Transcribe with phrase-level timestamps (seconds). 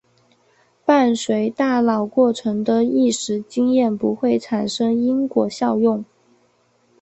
[0.83, 6.03] 伴随大脑过程的意识经验不会产生因果效用。